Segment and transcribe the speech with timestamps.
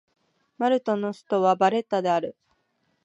[0.57, 2.35] マルタの首都はバレッタである